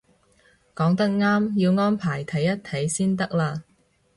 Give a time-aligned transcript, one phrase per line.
[0.73, 3.61] 講得啱，要安排睇一睇先得嘞